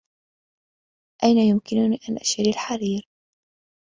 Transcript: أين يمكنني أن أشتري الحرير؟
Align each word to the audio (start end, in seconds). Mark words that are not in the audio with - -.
أين 1.23 1.37
يمكنني 1.37 1.99
أن 2.09 2.17
أشتري 2.17 2.49
الحرير؟ 2.49 3.07